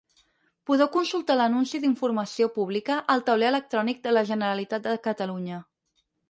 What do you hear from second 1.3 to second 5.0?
l'anunci d'informació pública al Tauler electrònic de la Generalitat de